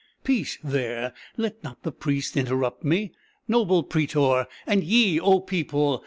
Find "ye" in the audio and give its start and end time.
4.83-5.19